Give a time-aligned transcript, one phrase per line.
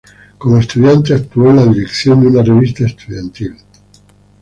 [0.39, 3.55] Como estudiante actuó en la dirección de una revista estudiantil.